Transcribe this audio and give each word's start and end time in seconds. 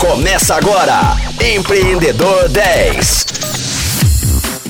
Começa 0.00 0.54
agora, 0.54 0.98
Empreendedor 1.54 2.48
10. 2.48 3.26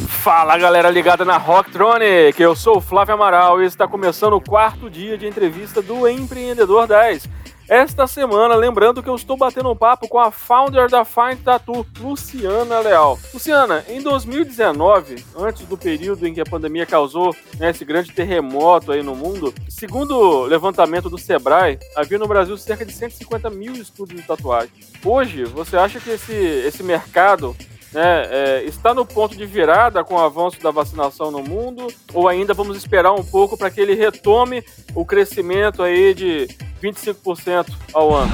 Fala 0.09 0.59
galera 0.59 0.91
ligada 0.91 1.25
na 1.25 1.37
Rocktronic, 1.37 2.35
eu 2.43 2.57
sou 2.57 2.79
o 2.79 2.81
Flávio 2.81 3.15
Amaral 3.15 3.63
e 3.63 3.65
está 3.65 3.87
começando 3.87 4.33
o 4.33 4.41
quarto 4.41 4.91
dia 4.91 5.17
de 5.17 5.29
entrevista 5.29 5.81
do 5.81 6.09
Empreendedor 6.09 6.89
10. 6.89 7.29
Esta 7.71 8.05
semana, 8.09 8.57
lembrando 8.57 9.01
que 9.01 9.09
eu 9.09 9.15
estou 9.15 9.37
batendo 9.37 9.71
um 9.71 9.77
papo 9.77 10.09
com 10.09 10.19
a 10.19 10.33
founder 10.33 10.91
da 10.91 11.05
Fine 11.05 11.37
Tattoo, 11.37 11.87
Luciana 12.01 12.81
Leal. 12.81 13.17
Luciana, 13.33 13.85
em 13.89 14.03
2019, 14.03 15.25
antes 15.37 15.65
do 15.67 15.79
período 15.79 16.27
em 16.27 16.35
que 16.35 16.41
a 16.41 16.45
pandemia 16.45 16.85
causou 16.85 17.33
né, 17.61 17.71
esse 17.71 17.85
grande 17.85 18.11
terremoto 18.11 18.91
aí 18.91 19.05
no 19.05 19.15
mundo, 19.15 19.55
segundo 19.69 20.19
o 20.19 20.47
levantamento 20.47 21.09
do 21.09 21.17
Sebrae, 21.17 21.79
havia 21.95 22.19
no 22.19 22.27
Brasil 22.27 22.59
cerca 22.59 22.85
de 22.85 22.93
150 22.93 23.49
mil 23.51 23.75
estúdios 23.75 24.21
de 24.21 24.27
tatuagem. 24.27 24.73
Hoje, 25.05 25.45
você 25.45 25.77
acha 25.77 26.01
que 26.01 26.11
esse, 26.11 26.35
esse 26.35 26.83
mercado 26.83 27.57
né, 27.93 28.27
é, 28.31 28.65
está 28.65 28.95
no 28.95 29.05
ponto 29.05 29.37
de 29.37 29.45
virada 29.45 30.05
com 30.05 30.15
o 30.15 30.21
avanço 30.21 30.61
da 30.61 30.71
vacinação 30.71 31.31
no 31.31 31.43
mundo? 31.43 31.89
Ou 32.15 32.29
ainda 32.29 32.55
vamos 32.55 32.77
esperar 32.77 33.13
um 33.13 33.25
pouco 33.25 33.57
para 33.57 33.71
que 33.71 33.81
ele 33.81 33.95
retome 33.95 34.65
o 34.95 35.05
crescimento 35.05 35.83
aí 35.83 36.15
de 36.15 36.49
25% 36.83 37.67
ao 37.93 38.15
ano? 38.15 38.33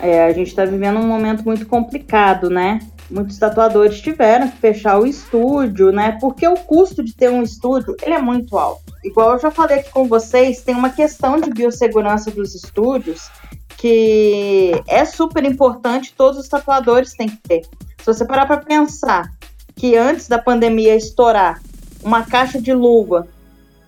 É, 0.00 0.24
a 0.24 0.32
gente 0.32 0.48
está 0.48 0.64
vivendo 0.64 0.98
um 0.98 1.06
momento 1.06 1.44
muito 1.44 1.66
complicado, 1.66 2.50
né? 2.50 2.80
Muitos 3.10 3.38
tatuadores 3.38 4.00
tiveram 4.00 4.48
que 4.48 4.56
fechar 4.58 4.98
o 4.98 5.06
estúdio, 5.06 5.92
né? 5.92 6.18
Porque 6.20 6.46
o 6.46 6.54
custo 6.54 7.02
de 7.02 7.14
ter 7.14 7.30
um 7.30 7.42
estúdio 7.42 7.96
ele 8.02 8.14
é 8.14 8.20
muito 8.20 8.56
alto. 8.56 8.82
Igual 9.02 9.32
eu 9.32 9.38
já 9.38 9.50
falei 9.50 9.80
aqui 9.80 9.90
com 9.90 10.06
vocês, 10.06 10.62
tem 10.62 10.74
uma 10.74 10.90
questão 10.90 11.40
de 11.40 11.50
biossegurança 11.50 12.30
dos 12.30 12.54
estúdios 12.54 13.30
que 13.76 14.72
é 14.86 15.04
super 15.04 15.44
importante, 15.44 16.14
todos 16.16 16.38
os 16.38 16.48
tatuadores 16.48 17.12
têm 17.12 17.28
que 17.28 17.36
ter. 17.36 17.62
Se 18.04 18.12
você 18.12 18.26
parar 18.26 18.44
para 18.44 18.58
pensar 18.58 19.32
que 19.74 19.96
antes 19.96 20.28
da 20.28 20.38
pandemia 20.38 20.94
estourar, 20.94 21.62
uma 22.02 22.22
caixa 22.22 22.60
de 22.60 22.70
luva 22.70 23.26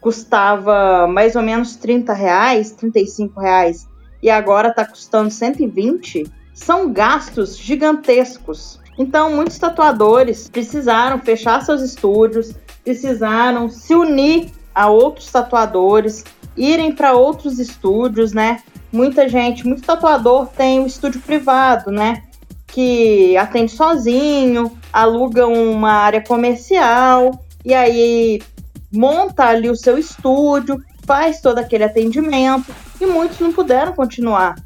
custava 0.01 1.07
mais 1.07 1.37
ou 1.37 1.43
menos 1.43 1.77
30 1.77 2.15
reais, 2.15 2.71
35 2.71 3.39
reais, 3.39 3.87
e 4.23 4.31
agora 4.31 4.69
está 4.69 4.87
custando 4.87 5.31
120, 5.31 6.25
são 6.55 6.91
gastos 6.91 7.59
gigantescos. 7.59 8.81
Então, 8.99 9.37
muitos 9.37 9.59
tatuadores 9.59 10.49
precisaram 10.49 11.19
fechar 11.19 11.63
seus 11.63 11.83
estúdios, 11.83 12.55
precisaram 12.83 13.69
se 13.69 13.95
unir 13.95 14.51
a 14.75 14.89
outros 14.89 15.31
tatuadores, 15.31 16.25
irem 16.57 16.91
para 16.91 17.13
outros 17.13 17.59
estúdios, 17.59 18.33
né? 18.33 18.63
Muita 18.91 19.29
gente, 19.29 19.67
muito 19.67 19.83
tatuador 19.83 20.47
tem 20.47 20.81
um 20.81 20.87
estúdio 20.87 21.21
privado, 21.21 21.91
né? 21.91 22.23
Que 22.77 23.35
atende 23.39 23.73
sozinho, 23.73 24.71
aluga 24.93 25.47
uma 25.47 25.93
área 25.93 26.23
comercial 26.23 27.43
e 27.65 27.73
aí 27.73 28.43
monta 28.93 29.45
ali 29.45 29.71
o 29.71 29.75
seu 29.75 29.97
estúdio, 29.97 30.85
faz 31.07 31.41
todo 31.41 31.57
aquele 31.57 31.85
atendimento 31.85 32.67
e 33.01 33.07
muitos 33.07 33.41
não 33.41 33.51
puderam 33.51 33.95
continuar 33.95 34.57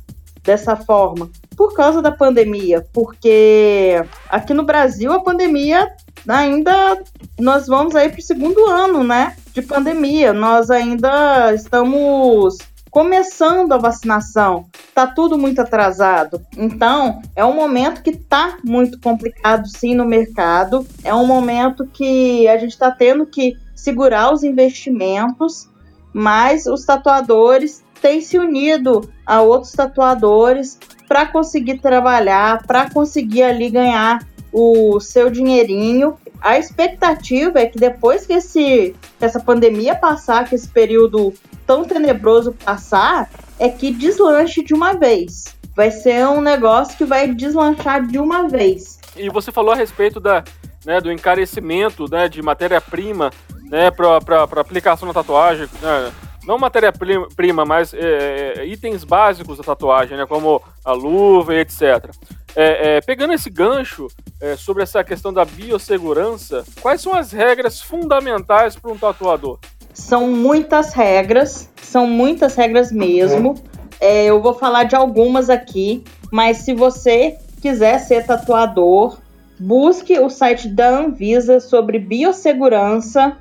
dessa 0.42 0.74
forma 0.74 1.30
por 1.56 1.72
causa 1.72 2.02
da 2.02 2.10
pandemia, 2.10 2.84
porque 2.92 4.02
aqui 4.28 4.52
no 4.54 4.64
Brasil 4.64 5.12
a 5.12 5.22
pandemia 5.22 5.88
ainda 6.26 7.00
nós 7.38 7.68
vamos 7.68 7.94
aí 7.94 8.08
para 8.08 8.18
o 8.18 8.22
segundo 8.22 8.66
ano, 8.66 9.04
né, 9.04 9.36
de 9.52 9.62
pandemia. 9.62 10.32
Nós 10.32 10.68
ainda 10.68 11.54
estamos 11.54 12.58
começando 12.90 13.72
a 13.72 13.78
vacinação. 13.78 14.66
Tá 14.94 15.06
tudo 15.06 15.38
muito 15.38 15.60
atrasado. 15.60 16.44
Então, 16.56 17.22
é 17.36 17.44
um 17.44 17.54
momento 17.54 18.02
que 18.02 18.16
tá 18.16 18.58
muito 18.64 18.98
complicado 19.00 19.68
sim 19.68 19.94
no 19.94 20.04
mercado. 20.04 20.86
É 21.04 21.14
um 21.14 21.26
momento 21.26 21.86
que 21.86 22.48
a 22.48 22.58
gente 22.58 22.72
está 22.72 22.90
tendo 22.90 23.24
que 23.26 23.56
segurar 23.74 24.32
os 24.32 24.42
investimentos, 24.42 25.68
mas 26.12 26.66
os 26.66 26.84
tatuadores 26.84 27.82
têm 28.02 28.20
se 28.20 28.38
unido 28.38 29.08
a 29.24 29.40
outros 29.40 29.72
tatuadores 29.72 30.78
para 31.06 31.26
conseguir 31.26 31.78
trabalhar, 31.78 32.66
para 32.66 32.90
conseguir 32.90 33.42
ali 33.42 33.70
ganhar 33.70 34.26
o 34.52 34.98
seu 35.00 35.30
dinheirinho. 35.30 36.16
A 36.40 36.58
expectativa 36.58 37.58
é 37.60 37.66
que 37.66 37.78
depois 37.78 38.26
que, 38.26 38.32
esse, 38.32 38.94
que 39.18 39.24
essa 39.24 39.38
pandemia 39.38 39.94
passar, 39.94 40.48
que 40.48 40.54
esse 40.54 40.68
período 40.68 41.34
tão 41.70 41.84
tenebroso 41.84 42.52
passar 42.64 43.30
é 43.56 43.68
que 43.68 43.92
deslanche 43.92 44.60
de 44.64 44.74
uma 44.74 44.94
vez. 44.94 45.54
Vai 45.76 45.92
ser 45.92 46.26
um 46.26 46.40
negócio 46.40 46.98
que 46.98 47.04
vai 47.04 47.32
deslanchar 47.32 48.04
de 48.08 48.18
uma 48.18 48.48
vez. 48.48 48.98
E 49.16 49.30
você 49.30 49.52
falou 49.52 49.72
a 49.72 49.76
respeito 49.76 50.18
da, 50.18 50.42
né, 50.84 51.00
do 51.00 51.12
encarecimento 51.12 52.10
né, 52.10 52.28
de 52.28 52.42
matéria-prima 52.42 53.30
né, 53.70 53.88
para 53.88 54.60
aplicação 54.60 55.06
na 55.06 55.14
tatuagem. 55.14 55.68
Né? 55.80 56.12
Não 56.44 56.58
matéria-prima, 56.58 57.64
mas 57.64 57.94
é, 57.94 58.54
é, 58.56 58.66
itens 58.66 59.04
básicos 59.04 59.58
da 59.58 59.62
tatuagem, 59.62 60.18
né, 60.18 60.26
como 60.26 60.60
a 60.84 60.90
luva 60.90 61.54
e 61.54 61.60
etc. 61.60 62.10
É, 62.56 62.96
é, 62.96 63.00
pegando 63.00 63.32
esse 63.32 63.48
gancho 63.48 64.08
é, 64.40 64.56
sobre 64.56 64.82
essa 64.82 65.04
questão 65.04 65.32
da 65.32 65.44
biossegurança, 65.44 66.64
quais 66.80 67.00
são 67.00 67.14
as 67.14 67.30
regras 67.30 67.80
fundamentais 67.80 68.74
para 68.74 68.90
um 68.90 68.98
tatuador? 68.98 69.60
São 69.92 70.28
muitas 70.28 70.92
regras, 70.92 71.68
são 71.82 72.06
muitas 72.06 72.54
regras 72.54 72.92
mesmo. 72.92 73.54
É, 74.00 74.26
eu 74.26 74.40
vou 74.40 74.54
falar 74.54 74.84
de 74.84 74.96
algumas 74.96 75.50
aqui, 75.50 76.04
mas 76.32 76.58
se 76.58 76.72
você 76.72 77.36
quiser 77.60 77.98
ser 77.98 78.24
tatuador, 78.24 79.18
busque 79.58 80.18
o 80.18 80.30
site 80.30 80.68
da 80.68 80.88
Anvisa 80.88 81.60
sobre 81.60 81.98
biossegurança 81.98 83.36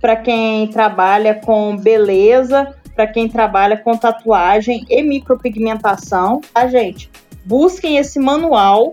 para 0.00 0.16
quem 0.16 0.68
trabalha 0.68 1.34
com 1.34 1.76
beleza, 1.76 2.74
para 2.94 3.06
quem 3.06 3.28
trabalha 3.28 3.76
com 3.76 3.96
tatuagem 3.96 4.84
e 4.88 5.02
micropigmentação, 5.02 6.40
tá, 6.54 6.66
gente? 6.66 7.10
Busquem 7.44 7.98
esse 7.98 8.18
manual, 8.18 8.92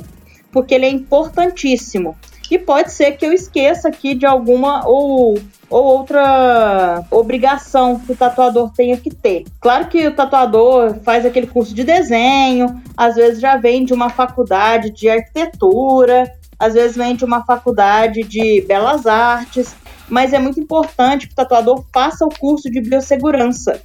porque 0.52 0.76
ele 0.76 0.86
é 0.86 0.90
importantíssimo. 0.90 2.16
E 2.50 2.60
pode 2.60 2.92
ser 2.92 3.14
que 3.14 3.26
eu 3.26 3.34
esqueça 3.34 3.88
aqui 3.88 4.14
de 4.14 4.26
alguma 4.26 4.88
ou, 4.88 5.36
ou 5.70 5.84
outra 5.84 7.04
obrigação 7.10 8.00
que 8.00 8.12
o 8.12 8.16
tatuador 8.16 8.72
tenha 8.72 8.98
que 8.98 9.10
ter. 9.10 9.46
Claro 9.60 9.88
que 9.88 10.08
o 10.08 10.16
tatuador 10.16 11.00
faz 11.04 11.26
aquele 11.26 11.48
curso 11.48 11.74
de 11.74 11.84
desenho, 11.84 12.82
às 12.96 13.16
vezes 13.16 13.40
já 13.40 13.58
vem 13.58 13.84
de 13.84 13.94
uma 13.94 14.10
faculdade 14.10 14.92
de 14.92 15.10
arquitetura, 15.10 16.32
às 16.60 16.74
vezes 16.74 16.96
vem 16.96 17.16
de 17.16 17.26
uma 17.26 17.44
faculdade 17.44 18.24
de 18.24 18.62
belas 18.68 19.06
artes, 19.06 19.76
mas 20.08 20.34
é 20.34 20.40
muito 20.40 20.60
importante 20.60 21.28
que 21.28 21.34
o 21.34 21.36
tatuador 21.36 21.84
faça 21.94 22.26
o 22.26 22.30
curso 22.30 22.70
de 22.70 22.82
biossegurança, 22.82 23.82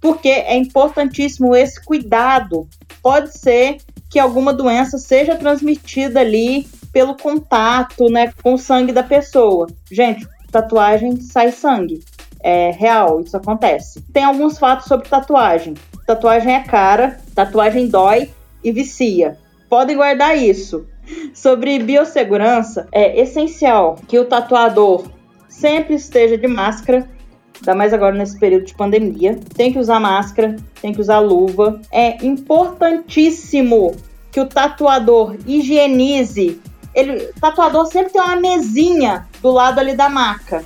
porque 0.00 0.28
é 0.28 0.56
importantíssimo 0.56 1.54
esse 1.56 1.82
cuidado. 1.82 2.68
Pode 3.02 3.36
ser 3.36 3.78
que 4.10 4.18
alguma 4.18 4.52
doença 4.52 4.98
seja 4.98 5.34
transmitida 5.34 6.20
ali 6.20 6.66
pelo 6.94 7.16
contato, 7.16 8.08
né, 8.08 8.32
com 8.40 8.54
o 8.54 8.58
sangue 8.58 8.92
da 8.92 9.02
pessoa. 9.02 9.66
Gente, 9.90 10.26
tatuagem 10.50 11.20
sai 11.20 11.50
sangue. 11.50 12.04
É 12.40 12.70
real, 12.70 13.20
isso 13.20 13.36
acontece. 13.36 14.00
Tem 14.12 14.22
alguns 14.22 14.58
fatos 14.58 14.86
sobre 14.86 15.08
tatuagem. 15.08 15.74
Tatuagem 16.06 16.54
é 16.54 16.60
cara, 16.60 17.18
tatuagem 17.34 17.88
dói 17.88 18.30
e 18.62 18.70
vicia. 18.70 19.36
Podem 19.68 19.96
guardar 19.96 20.38
isso. 20.38 20.86
Sobre 21.34 21.78
biossegurança, 21.80 22.86
é 22.92 23.20
essencial 23.20 23.96
que 24.06 24.18
o 24.18 24.24
tatuador 24.24 25.04
sempre 25.48 25.94
esteja 25.94 26.38
de 26.38 26.46
máscara, 26.46 27.08
ainda 27.56 27.74
mais 27.74 27.92
agora 27.92 28.14
nesse 28.14 28.38
período 28.38 28.66
de 28.66 28.74
pandemia. 28.74 29.40
Tem 29.56 29.72
que 29.72 29.78
usar 29.78 29.98
máscara, 29.98 30.56
tem 30.80 30.92
que 30.92 31.00
usar 31.00 31.18
luva. 31.18 31.80
É 31.90 32.24
importantíssimo 32.24 33.96
que 34.30 34.40
o 34.40 34.46
tatuador 34.46 35.36
higienize 35.46 36.60
ele, 36.94 37.30
o 37.36 37.40
tatuador 37.40 37.86
sempre 37.86 38.12
tem 38.12 38.22
uma 38.22 38.36
mesinha 38.36 39.26
do 39.42 39.50
lado 39.50 39.78
ali 39.78 39.94
da 39.94 40.08
maca 40.08 40.64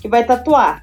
que 0.00 0.08
vai 0.08 0.24
tatuar. 0.24 0.82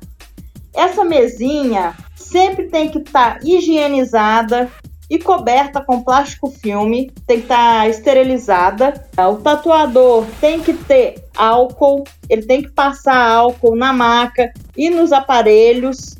Essa 0.74 1.04
mesinha 1.04 1.96
sempre 2.16 2.68
tem 2.68 2.90
que 2.90 3.00
estar 3.00 3.36
tá 3.36 3.40
higienizada 3.44 4.70
e 5.10 5.20
coberta 5.20 5.82
com 5.82 6.04
plástico 6.04 6.50
filme, 6.50 7.12
tem 7.28 7.38
que 7.38 7.44
estar 7.44 7.82
tá 7.82 7.88
esterilizada. 7.88 9.06
O 9.30 9.36
tatuador 9.36 10.26
tem 10.42 10.60
que 10.60 10.74
ter 10.74 11.24
álcool, 11.36 12.04
ele 12.30 12.44
tem 12.44 12.64
que 12.64 12.72
passar 12.72 13.30
álcool 13.30 13.76
na 13.76 13.94
maca 13.94 14.52
e 14.76 14.90
nos 14.90 15.12
aparelhos, 15.12 16.16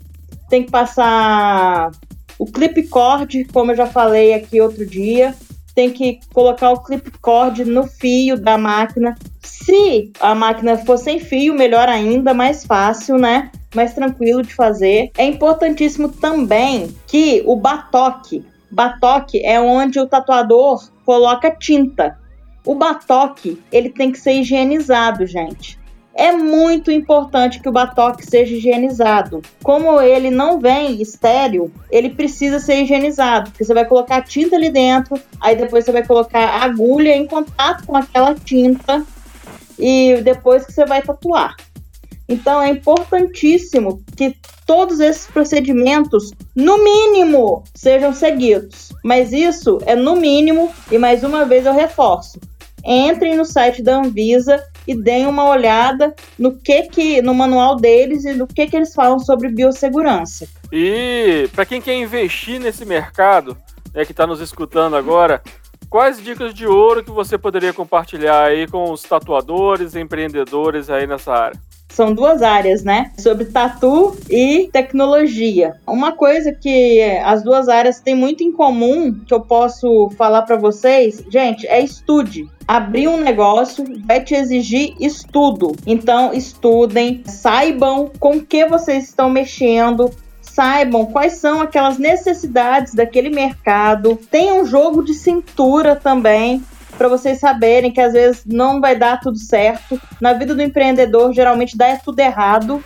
tem 0.50 0.64
que 0.64 0.72
passar 0.72 1.92
o 2.38 2.46
clip 2.46 2.88
cord, 2.88 3.46
como 3.46 3.72
eu 3.72 3.76
já 3.76 3.88
falei 3.88 4.34
aqui 4.34 4.62
outro 4.62 4.86
dia, 4.86 5.34
tem 5.76 5.92
que 5.92 6.20
colocar 6.34 6.72
o 6.72 6.82
clip 6.82 7.12
cord 7.22 7.64
no 7.66 7.86
fio 7.86 8.40
da 8.40 8.58
máquina. 8.58 9.14
Se 9.44 10.12
a 10.20 10.34
máquina 10.34 10.78
for 10.78 10.98
sem 10.98 11.20
fio, 11.20 11.54
melhor 11.54 11.90
ainda, 11.90 12.34
mais 12.34 12.66
fácil, 12.66 13.18
né? 13.18 13.52
Mais 13.76 13.94
tranquilo 13.94 14.42
de 14.42 14.56
fazer. 14.56 15.12
É 15.18 15.26
importantíssimo 15.26 16.10
também 16.10 16.96
que 17.06 17.44
o 17.46 17.56
batoque 17.56 18.44
Batoque 18.76 19.40
é 19.46 19.58
onde 19.58 20.02
o 20.02 20.06
tatuador 20.06 20.90
coloca 21.06 21.50
tinta. 21.50 22.20
O 22.66 22.76
batoque, 22.76 23.62
ele 23.72 23.90
tem 23.90 24.12
que 24.12 24.20
ser 24.20 24.34
higienizado, 24.34 25.26
gente. 25.26 25.80
É 26.18 26.32
muito 26.32 26.90
importante 26.90 27.60
que 27.60 27.68
o 27.68 27.74
batoque 27.74 28.26
seja 28.26 28.56
higienizado. 28.56 29.42
Como 29.62 30.00
ele 30.00 30.30
não 30.30 30.62
vem 30.62 31.02
estéreo, 31.02 31.70
ele 31.92 32.10
precisa 32.10 32.58
ser 32.58 32.84
higienizado, 32.84 33.52
porque 33.52 33.66
você 33.66 33.74
vai 33.74 33.84
colocar 33.84 34.22
tinta 34.22 34.56
ali 34.56 34.70
dentro, 34.70 35.20
aí 35.42 35.58
depois 35.58 35.84
você 35.84 35.92
vai 35.92 36.08
colocar 36.08 36.64
agulha 36.64 37.14
em 37.14 37.28
contato 37.28 37.86
com 37.86 37.98
aquela 37.98 38.34
tinta 38.34 39.06
e 39.78 40.22
depois 40.24 40.66
que 40.66 40.72
você 40.72 40.86
vai 40.86 41.02
tatuar. 41.02 41.58
Então 42.30 42.62
é 42.62 42.70
importantíssimo 42.70 44.02
que 44.16 44.38
todos 44.66 45.02
esses 45.02 45.28
procedimentos, 45.28 46.32
no 46.56 46.82
mínimo, 46.82 47.66
sejam 47.74 48.14
seguidos. 48.14 48.94
Mas 49.04 49.34
isso 49.34 49.80
é 49.86 49.96
no 49.96 50.16
mínimo, 50.16 50.74
e 50.90 50.98
mais 50.98 51.26
uma 51.26 51.44
vez 51.44 51.66
eu 51.66 51.74
reforço. 51.74 52.40
Entrem 52.86 53.36
no 53.36 53.44
site 53.44 53.84
da 53.84 53.98
Anvisa 53.98 54.64
e 54.88 54.96
deem 54.96 55.28
uma 55.28 55.48
olhada 55.48 56.14
no 56.38 56.56
que 56.56 56.84
que 56.84 57.22
no 57.22 57.34
manual 57.34 57.76
deles 57.76 58.26
e 58.26 58.34
no 58.34 58.48
que 58.48 58.68
que 58.68 58.76
eles 58.76 58.94
falam 58.94 59.20
sobre 59.20 59.50
biossegurança. 59.50 60.48
E 60.72 61.50
para 61.54 61.66
quem 61.66 61.82
quer 61.82 61.96
investir 61.96 62.60
nesse 62.60 62.86
mercado, 62.86 63.58
né, 63.94 64.06
que 64.06 64.12
está 64.12 64.28
nos 64.28 64.42
escutando 64.42 64.96
agora, 64.96 65.42
quais 65.90 66.22
dicas 66.22 66.54
de 66.54 66.68
ouro 66.68 67.04
que 67.04 67.12
você 67.12 67.38
poderia 67.38 67.74
compartilhar 67.74 68.44
aí 68.44 68.68
com 68.68 68.92
os 68.92 69.02
tatuadores, 69.02 69.96
empreendedores 69.96 70.90
aí 70.90 71.08
nessa 71.08 71.34
área? 71.34 71.60
São 71.90 72.14
duas 72.14 72.42
áreas, 72.42 72.84
né? 72.84 73.12
Sobre 73.18 73.46
tatu 73.46 74.18
e 74.30 74.70
tecnologia. 74.72 75.76
Uma 75.88 76.12
coisa 76.12 76.52
que 76.52 77.02
as 77.24 77.42
duas 77.44 77.70
áreas 77.70 78.02
têm 78.02 78.16
muito 78.16 78.44
em 78.44 78.52
comum, 78.52 79.14
que 79.14 79.34
eu 79.34 79.42
posso 79.42 80.10
falar 80.18 80.42
para 80.42 80.58
vocês, 80.58 81.24
gente, 81.30 81.66
é 81.68 81.82
estude. 81.82 82.50
Abrir 82.68 83.08
um 83.08 83.22
negócio 83.22 83.86
vai 84.06 84.22
te 84.22 84.34
exigir 84.36 84.96
estudo. 85.00 85.76
Então, 85.86 86.34
estudem, 86.34 87.24
saibam 87.26 88.12
com 88.20 88.42
que 88.42 88.66
vocês 88.66 89.06
estão 89.06 89.30
mexendo, 89.30 90.12
saibam 90.42 91.06
quais 91.06 91.34
são 91.34 91.62
aquelas 91.62 91.98
necessidades 91.98 92.94
daquele 92.94 93.30
mercado. 93.30 94.18
Tem 94.32 94.52
um 94.52 94.66
jogo 94.66 95.04
de 95.04 95.14
cintura 95.14 95.96
também 95.96 96.64
para 96.98 97.08
vocês 97.08 97.40
saberem 97.40 97.92
que 97.92 98.02
às 98.02 98.14
vezes 98.14 98.44
não 98.46 98.82
vai 98.82 98.96
dar 98.96 99.20
tudo 99.20 99.38
certo. 99.38 100.00
Na 100.20 100.34
vida 100.34 100.56
do 100.56 100.62
empreendedor, 100.62 101.34
geralmente 101.34 101.78
dá 101.78 101.96
tudo 101.98 102.20
errado. 102.20 102.84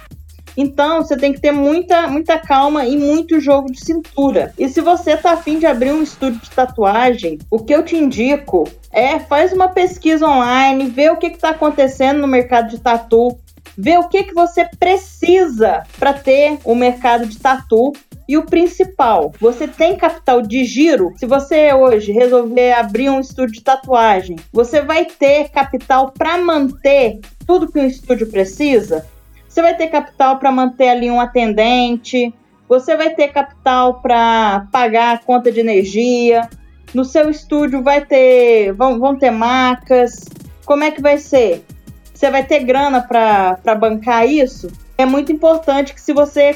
Então, 0.57 1.01
você 1.01 1.15
tem 1.15 1.31
que 1.31 1.39
ter 1.39 1.51
muita, 1.51 2.07
muita 2.07 2.38
calma 2.38 2.85
e 2.85 2.97
muito 2.97 3.39
jogo 3.39 3.71
de 3.71 3.79
cintura. 3.83 4.53
E 4.57 4.67
se 4.67 4.81
você 4.81 5.15
tá 5.15 5.31
afim 5.31 5.57
de 5.57 5.65
abrir 5.65 5.91
um 5.91 6.03
estúdio 6.03 6.41
de 6.41 6.50
tatuagem, 6.51 7.39
o 7.50 7.59
que 7.59 7.73
eu 7.73 7.83
te 7.83 7.95
indico 7.95 8.67
é 8.91 9.19
faz 9.19 9.53
uma 9.53 9.69
pesquisa 9.69 10.27
online, 10.27 10.89
vê 10.89 11.09
o 11.09 11.17
que 11.17 11.27
está 11.27 11.51
acontecendo 11.51 12.19
no 12.19 12.27
mercado 12.27 12.69
de 12.69 12.79
tatu, 12.79 13.38
vê 13.77 13.97
o 13.97 14.09
que, 14.09 14.23
que 14.25 14.33
você 14.33 14.67
precisa 14.77 15.83
para 15.97 16.11
ter 16.11 16.59
o 16.65 16.73
um 16.73 16.75
mercado 16.75 17.25
de 17.25 17.39
tatu 17.39 17.94
e 18.29 18.37
o 18.37 18.45
principal, 18.45 19.33
você 19.41 19.67
tem 19.67 19.97
capital 19.97 20.39
de 20.39 20.63
giro? 20.63 21.11
Se 21.17 21.25
você 21.25 21.73
hoje 21.73 22.11
resolver 22.11 22.73
abrir 22.73 23.09
um 23.09 23.19
estúdio 23.19 23.55
de 23.55 23.63
tatuagem, 23.63 24.35
você 24.53 24.83
vai 24.83 25.03
ter 25.03 25.49
capital 25.49 26.11
para 26.11 26.37
manter 26.37 27.19
tudo 27.47 27.71
que 27.71 27.79
um 27.79 27.87
estúdio 27.87 28.27
precisa? 28.27 29.03
Você 29.47 29.63
vai 29.63 29.75
ter 29.75 29.87
capital 29.87 30.37
para 30.37 30.51
manter 30.51 30.89
ali 30.89 31.09
um 31.09 31.19
atendente, 31.19 32.31
você 32.67 32.95
vai 32.95 33.09
ter 33.15 33.29
capital 33.29 33.99
para 33.99 34.67
pagar 34.71 35.15
a 35.15 35.17
conta 35.17 35.51
de 35.51 35.59
energia. 35.59 36.47
No 36.93 37.03
seu 37.03 37.31
estúdio 37.31 37.81
vai 37.81 38.05
ter, 38.05 38.73
vão, 38.73 38.99
vão 38.99 39.17
ter 39.17 39.31
macas. 39.31 40.29
Como 40.65 40.83
é 40.83 40.91
que 40.91 41.01
vai 41.01 41.17
ser? 41.17 41.65
Você 42.13 42.29
vai 42.29 42.43
ter 42.43 42.59
grana 42.59 43.01
para 43.01 43.73
bancar 43.73 44.29
isso? 44.29 44.67
É 44.99 45.05
muito 45.05 45.31
importante 45.31 45.95
que 45.95 46.01
se 46.01 46.13
você 46.13 46.55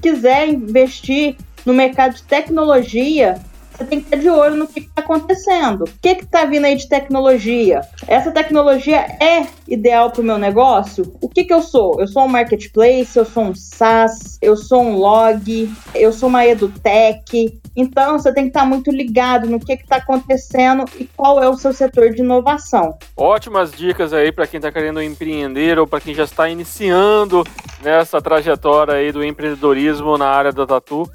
quiser 0.00 0.48
investir 0.48 1.36
no 1.64 1.72
mercado 1.72 2.14
de 2.14 2.22
tecnologia, 2.22 3.40
você 3.80 3.84
tem 3.86 4.00
que 4.00 4.06
estar 4.06 4.18
de 4.18 4.28
olho 4.28 4.56
no 4.56 4.66
que 4.66 4.80
está 4.80 5.00
acontecendo. 5.00 5.84
O 5.84 5.90
que 6.02 6.08
está 6.08 6.44
vindo 6.44 6.66
aí 6.66 6.76
de 6.76 6.86
tecnologia? 6.86 7.80
Essa 8.06 8.30
tecnologia 8.30 8.98
é 8.98 9.46
ideal 9.66 10.10
para 10.10 10.20
o 10.20 10.24
meu 10.24 10.36
negócio? 10.36 11.14
O 11.20 11.28
que, 11.28 11.44
que 11.44 11.54
eu 11.54 11.62
sou? 11.62 11.98
Eu 11.98 12.06
sou 12.06 12.24
um 12.24 12.28
marketplace, 12.28 13.16
eu 13.16 13.24
sou 13.24 13.44
um 13.44 13.54
SaaS, 13.54 14.38
eu 14.42 14.54
sou 14.54 14.82
um 14.82 14.96
log, 14.96 15.72
eu 15.94 16.12
sou 16.12 16.28
uma 16.28 16.46
edutech. 16.46 17.58
Então 17.80 18.18
você 18.18 18.32
tem 18.32 18.44
que 18.44 18.50
estar 18.50 18.66
muito 18.66 18.90
ligado 18.90 19.48
no 19.48 19.58
que 19.58 19.72
está 19.72 19.96
acontecendo 19.96 20.84
e 20.98 21.08
qual 21.16 21.42
é 21.42 21.48
o 21.48 21.56
seu 21.56 21.72
setor 21.72 22.10
de 22.10 22.20
inovação. 22.20 22.98
Ótimas 23.16 23.72
dicas 23.72 24.12
aí 24.12 24.30
para 24.30 24.46
quem 24.46 24.58
está 24.58 24.70
querendo 24.70 25.02
empreender 25.02 25.78
ou 25.78 25.86
para 25.86 26.00
quem 26.00 26.14
já 26.14 26.24
está 26.24 26.46
iniciando 26.48 27.42
nessa 27.82 28.20
trajetória 28.20 28.94
aí 28.94 29.10
do 29.10 29.24
empreendedorismo 29.24 30.18
na 30.18 30.28
área 30.28 30.52
da 30.52 30.66
tatu. 30.66 31.10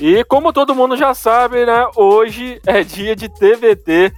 E 0.00 0.24
como 0.24 0.52
todo 0.52 0.74
mundo 0.74 0.96
já 0.96 1.14
sabe, 1.14 1.64
né, 1.64 1.86
hoje 1.94 2.60
é 2.66 2.82
dia 2.82 3.14
de 3.14 3.28
TVT. 3.28 4.12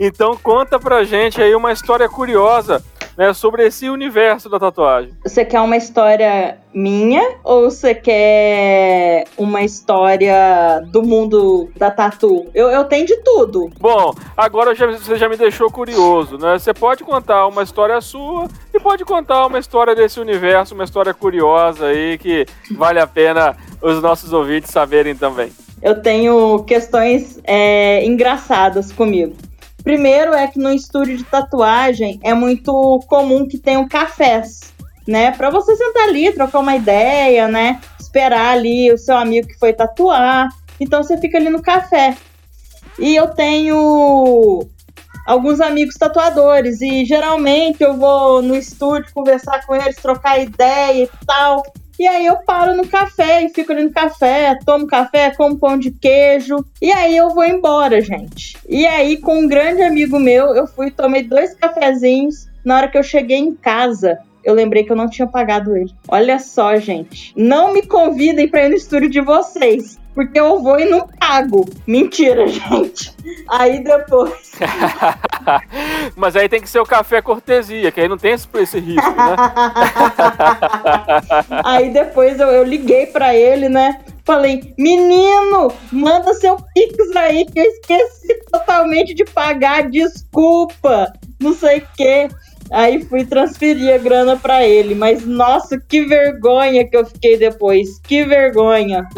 Então 0.00 0.36
conta 0.36 0.78
pra 0.80 1.04
gente 1.04 1.40
aí 1.40 1.54
uma 1.54 1.70
história 1.70 2.08
curiosa 2.08 2.82
né, 3.16 3.32
sobre 3.32 3.66
esse 3.66 3.88
universo 3.88 4.48
da 4.48 4.58
tatuagem. 4.58 5.12
Você 5.22 5.44
quer 5.44 5.60
uma 5.60 5.76
história 5.76 6.58
minha 6.72 7.36
ou 7.44 7.70
você 7.70 7.94
quer 7.94 9.24
uma 9.36 9.62
história 9.62 10.82
do 10.90 11.02
mundo 11.02 11.70
da 11.76 11.90
tatu? 11.90 12.46
Eu, 12.54 12.68
eu 12.68 12.84
tenho 12.84 13.06
de 13.06 13.16
tudo. 13.18 13.70
Bom, 13.78 14.14
agora 14.36 14.74
já, 14.74 14.86
você 14.86 15.16
já 15.16 15.28
me 15.28 15.36
deixou 15.36 15.70
curioso, 15.70 16.36
né? 16.38 16.58
Você 16.58 16.74
pode 16.74 17.04
contar 17.04 17.46
uma 17.46 17.62
história 17.62 18.00
sua 18.00 18.48
e 18.72 18.80
pode 18.80 19.04
contar 19.04 19.46
uma 19.46 19.58
história 19.58 19.94
desse 19.94 20.18
universo, 20.18 20.74
uma 20.74 20.84
história 20.84 21.14
curiosa 21.14 21.86
aí 21.86 22.18
que 22.18 22.44
vale 22.72 22.98
a 22.98 23.06
pena 23.06 23.56
os 23.80 24.00
nossos 24.02 24.32
ouvintes 24.32 24.70
saberem 24.70 25.14
também. 25.14 25.52
Eu 25.82 26.00
tenho 26.00 26.64
questões 26.64 27.38
é, 27.44 28.04
engraçadas 28.06 28.90
comigo. 28.90 29.34
Primeiro 29.84 30.32
é 30.32 30.46
que 30.46 30.58
no 30.58 30.72
estúdio 30.72 31.18
de 31.18 31.24
tatuagem 31.24 32.18
é 32.22 32.32
muito 32.32 33.00
comum 33.06 33.46
que 33.46 33.58
tenham 33.58 33.86
cafés, 33.86 34.72
né? 35.06 35.30
Para 35.30 35.50
você 35.50 35.76
sentar 35.76 36.08
ali, 36.08 36.32
trocar 36.32 36.60
uma 36.60 36.74
ideia, 36.74 37.46
né? 37.46 37.78
Esperar 38.00 38.54
ali 38.54 38.90
o 38.90 38.96
seu 38.96 39.14
amigo 39.14 39.46
que 39.46 39.58
foi 39.58 39.74
tatuar. 39.74 40.48
Então 40.80 41.02
você 41.02 41.18
fica 41.18 41.36
ali 41.36 41.50
no 41.50 41.60
café. 41.60 42.16
E 42.98 43.14
eu 43.14 43.28
tenho 43.28 44.66
alguns 45.26 45.60
amigos 45.60 45.96
tatuadores 45.96 46.80
e 46.80 47.04
geralmente 47.04 47.82
eu 47.82 47.94
vou 47.94 48.40
no 48.40 48.56
estúdio 48.56 49.12
conversar 49.12 49.66
com 49.66 49.76
eles, 49.76 49.96
trocar 49.96 50.38
ideia 50.38 51.04
e 51.04 51.26
tal. 51.26 51.62
E 51.98 52.06
aí 52.06 52.26
eu 52.26 52.36
paro 52.38 52.76
no 52.76 52.86
café 52.86 53.42
e 53.42 53.48
fico 53.50 53.72
ali 53.72 53.84
no 53.84 53.92
café, 53.92 54.58
tomo 54.64 54.86
café, 54.86 55.30
como 55.30 55.58
pão 55.58 55.78
de 55.78 55.90
queijo. 55.90 56.64
E 56.82 56.90
aí 56.90 57.16
eu 57.16 57.30
vou 57.30 57.44
embora, 57.44 58.00
gente. 58.00 58.56
E 58.68 58.86
aí, 58.86 59.16
com 59.18 59.38
um 59.38 59.48
grande 59.48 59.82
amigo 59.82 60.18
meu, 60.18 60.54
eu 60.54 60.66
fui 60.66 60.90
tomei 60.90 61.22
dois 61.22 61.54
cafezinhos. 61.54 62.48
Na 62.64 62.76
hora 62.76 62.88
que 62.88 62.98
eu 62.98 63.02
cheguei 63.02 63.38
em 63.38 63.54
casa, 63.54 64.18
eu 64.42 64.54
lembrei 64.54 64.84
que 64.84 64.90
eu 64.90 64.96
não 64.96 65.08
tinha 65.08 65.26
pagado 65.26 65.76
ele. 65.76 65.92
Olha 66.08 66.38
só, 66.38 66.76
gente. 66.76 67.32
Não 67.36 67.72
me 67.72 67.82
convidem 67.82 68.48
para 68.48 68.64
ir 68.64 68.70
no 68.70 68.76
estúdio 68.76 69.10
de 69.10 69.20
vocês 69.20 69.98
porque 70.14 70.38
eu 70.38 70.62
vou 70.62 70.78
e 70.78 70.84
não 70.84 71.08
pago. 71.08 71.68
Mentira, 71.86 72.46
gente. 72.48 73.14
Aí 73.48 73.82
depois. 73.82 74.52
Mas 76.14 76.36
aí 76.36 76.48
tem 76.48 76.60
que 76.60 76.68
ser 76.68 76.78
o 76.80 76.86
café 76.86 77.20
cortesia, 77.20 77.90
que 77.90 78.00
aí 78.00 78.08
não 78.08 78.16
tem 78.16 78.32
esse, 78.32 78.46
esse 78.54 78.78
risco, 78.78 79.10
né? 79.10 79.36
aí 81.64 81.90
depois 81.90 82.38
eu, 82.38 82.48
eu 82.48 82.62
liguei 82.64 83.06
para 83.06 83.34
ele, 83.34 83.68
né? 83.68 84.00
Falei, 84.24 84.72
menino, 84.78 85.70
manda 85.92 86.32
seu 86.34 86.56
Pix 86.74 87.14
aí, 87.16 87.44
que 87.44 87.58
eu 87.58 87.64
esqueci 87.64 88.40
totalmente 88.50 89.12
de 89.12 89.24
pagar, 89.24 89.90
desculpa, 89.90 91.12
não 91.38 91.52
sei 91.52 91.78
o 91.80 91.88
quê. 91.94 92.28
Aí 92.74 93.04
fui 93.04 93.24
transferir 93.24 93.94
a 93.94 93.98
grana 93.98 94.36
para 94.36 94.66
ele, 94.66 94.96
mas 94.96 95.24
nossa, 95.24 95.78
que 95.78 96.04
vergonha 96.04 96.84
que 96.84 96.96
eu 96.96 97.06
fiquei 97.06 97.38
depois. 97.38 98.00
Que 98.00 98.24
vergonha. 98.24 99.08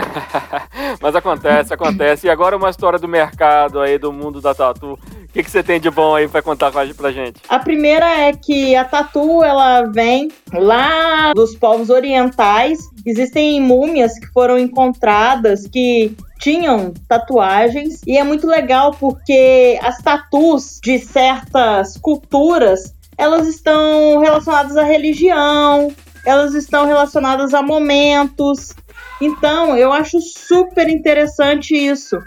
mas 1.01 1.17
acontece, 1.17 1.73
acontece. 1.73 2.27
E 2.27 2.31
agora 2.31 2.55
uma 2.55 2.69
história 2.69 2.99
do 2.99 3.09
mercado 3.09 3.81
aí, 3.81 3.97
do 3.97 4.13
mundo 4.13 4.43
da 4.43 4.55
tatu. 4.55 4.93
O 4.93 5.33
que, 5.33 5.43
que 5.43 5.51
você 5.51 5.63
tem 5.63 5.81
de 5.81 5.91
bom 5.91 6.15
aí 6.15 6.29
para 6.29 6.43
contar 6.43 6.71
pra 6.71 7.11
gente? 7.11 7.41
A 7.49 7.59
primeira 7.59 8.07
é 8.07 8.35
que 8.35 8.77
a 8.77 8.85
tatu, 8.85 9.43
ela 9.43 9.85
vem 9.85 10.31
lá 10.53 11.33
dos 11.33 11.57
povos 11.57 11.89
orientais. 11.89 12.79
Existem 13.07 13.59
múmias 13.59 14.19
que 14.19 14.27
foram 14.27 14.59
encontradas 14.59 15.67
que 15.67 16.15
tinham 16.39 16.93
tatuagens 17.09 18.03
e 18.07 18.17
é 18.19 18.23
muito 18.23 18.47
legal 18.47 18.93
porque 18.99 19.79
as 19.83 19.99
tatus 19.99 20.79
de 20.83 20.99
certas 20.99 21.97
culturas 21.97 22.95
elas 23.19 23.47
estão 23.47 24.19
relacionadas 24.19 24.77
à 24.77 24.83
religião, 24.83 25.93
elas 26.25 26.55
estão 26.55 26.87
relacionadas 26.87 27.55
a 27.55 27.63
momentos. 27.63 28.75
Então, 29.21 29.77
eu 29.77 29.93
acho 29.93 30.21
super 30.21 30.89
interessante 30.89 31.75
isso. 31.75 32.19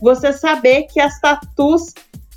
você 0.00 0.32
saber 0.32 0.84
que 0.84 1.00
as 1.00 1.20
tatus 1.20 1.92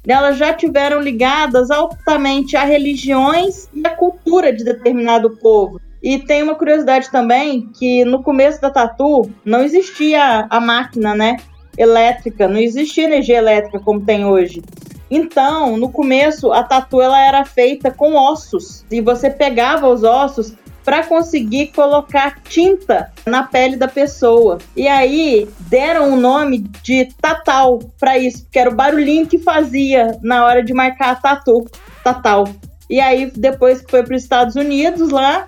elas 0.08 0.38
já 0.38 0.54
tiveram 0.54 1.00
ligadas 1.00 1.70
altamente 1.70 2.58
a 2.58 2.64
religiões 2.64 3.70
e 3.74 3.86
a 3.86 3.96
cultura 3.96 4.52
de 4.52 4.64
determinado 4.64 5.38
povo. 5.38 5.80
E 6.02 6.18
tem 6.18 6.42
uma 6.42 6.56
curiosidade 6.56 7.12
também 7.12 7.70
que 7.78 8.04
no 8.04 8.24
começo 8.24 8.60
da 8.60 8.72
tatu 8.72 9.30
não 9.46 9.62
existia 9.62 10.48
a 10.50 10.60
máquina, 10.60 11.14
né? 11.14 11.38
Elétrica, 11.78 12.48
não 12.48 12.58
existia 12.58 13.04
energia 13.04 13.38
elétrica 13.38 13.80
como 13.80 14.02
tem 14.02 14.26
hoje. 14.26 14.64
Então, 15.12 15.76
no 15.76 15.90
começo, 15.90 16.54
a 16.54 16.64
tatu 16.64 17.02
ela 17.02 17.20
era 17.20 17.44
feita 17.44 17.92
com 17.92 18.16
ossos. 18.16 18.86
E 18.90 19.02
você 19.02 19.30
pegava 19.30 19.90
os 19.90 20.04
ossos 20.04 20.54
para 20.86 21.04
conseguir 21.04 21.68
colocar 21.68 22.40
tinta 22.48 23.12
na 23.26 23.44
pele 23.44 23.76
da 23.76 23.90
pessoa. 23.90 24.58
E 24.74 24.88
aí 24.88 25.50
deram 25.60 26.14
o 26.14 26.16
nome 26.16 26.60
de 26.82 27.10
tatal 27.22 27.80
para 28.00 28.18
isso, 28.18 28.48
que 28.50 28.58
era 28.58 28.70
o 28.70 28.74
barulhinho 28.74 29.28
que 29.28 29.38
fazia 29.38 30.18
na 30.24 30.46
hora 30.46 30.64
de 30.64 30.74
marcar 30.74 31.12
a 31.12 31.16
tatu, 31.16 31.70
tatal. 32.04 32.48
E 32.90 33.02
aí 33.02 33.30
depois 33.36 33.82
que 33.82 33.92
foi 33.92 34.04
para 34.04 34.16
os 34.16 34.24
Estados 34.24 34.56
Unidos 34.56 35.12
lá 35.12 35.46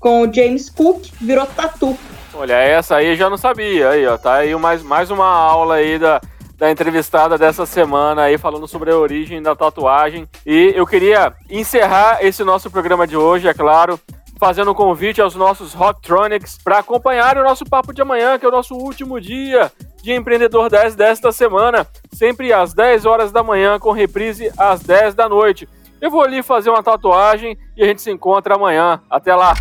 com 0.00 0.22
o 0.22 0.32
James 0.32 0.68
Cook, 0.68 1.06
virou 1.20 1.46
tatu. 1.46 1.96
Olha, 2.34 2.54
essa 2.54 2.96
aí 2.96 3.14
já 3.14 3.30
não 3.30 3.38
sabia. 3.38 3.90
Aí, 3.90 4.04
ó, 4.06 4.18
tá 4.18 4.34
aí 4.34 4.54
mais, 4.56 4.82
mais 4.82 5.08
uma 5.08 5.26
aula 5.26 5.76
aí 5.76 6.00
da, 6.00 6.20
da 6.56 6.70
entrevistada 6.70 7.36
dessa 7.36 7.66
semana 7.66 8.22
aí 8.22 8.38
falando 8.38 8.66
sobre 8.66 8.90
a 8.90 8.96
origem 8.96 9.42
da 9.42 9.54
tatuagem. 9.54 10.28
E 10.46 10.72
eu 10.74 10.86
queria 10.86 11.32
encerrar 11.50 12.18
esse 12.20 12.44
nosso 12.44 12.70
programa 12.70 13.06
de 13.06 13.16
hoje, 13.16 13.48
é 13.48 13.54
claro, 13.54 13.98
fazendo 14.38 14.70
um 14.70 14.74
convite 14.74 15.20
aos 15.20 15.34
nossos 15.34 15.72
Rocktronics 15.72 16.58
para 16.62 16.78
acompanhar 16.78 17.36
o 17.38 17.44
nosso 17.44 17.64
papo 17.64 17.92
de 17.92 18.02
amanhã, 18.02 18.38
que 18.38 18.44
é 18.44 18.48
o 18.48 18.52
nosso 18.52 18.74
último 18.74 19.20
dia 19.20 19.70
de 20.02 20.12
Empreendedor 20.12 20.68
10 20.68 20.94
desta 20.94 21.32
semana, 21.32 21.86
sempre 22.12 22.52
às 22.52 22.74
10 22.74 23.06
horas 23.06 23.32
da 23.32 23.42
manhã, 23.42 23.78
com 23.78 23.90
reprise 23.90 24.52
às 24.56 24.80
10 24.82 25.14
da 25.14 25.28
noite. 25.28 25.66
Eu 26.00 26.10
vou 26.10 26.22
ali 26.22 26.42
fazer 26.42 26.68
uma 26.68 26.82
tatuagem 26.82 27.56
e 27.74 27.82
a 27.82 27.86
gente 27.86 28.02
se 28.02 28.10
encontra 28.10 28.56
amanhã. 28.56 29.00
Até 29.08 29.34
lá! 29.34 29.54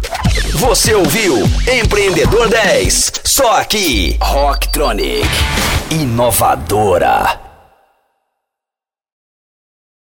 Você 0.55 0.93
ouviu 0.93 1.37
Empreendedor 1.71 2.49
10, 2.49 3.21
só 3.23 3.57
aqui, 3.57 4.17
Rocktronic, 4.21 5.27
inovadora. 5.89 7.52